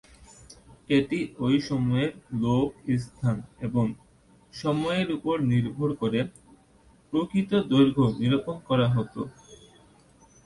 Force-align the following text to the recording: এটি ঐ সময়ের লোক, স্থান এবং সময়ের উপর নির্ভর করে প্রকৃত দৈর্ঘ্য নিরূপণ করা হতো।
এটি 0.89 1.17
ঐ 1.39 1.49
সময়ের 1.67 2.11
লোক, 2.43 2.67
স্থান 2.97 3.35
এবং 3.61 3.85
সময়ের 4.53 5.07
উপর 5.17 5.35
নির্ভর 5.51 5.89
করে 6.01 6.19
প্রকৃত 7.13 7.51
দৈর্ঘ্য 7.71 8.05
নিরূপণ 8.19 8.57
করা 8.69 8.87
হতো। 8.95 9.21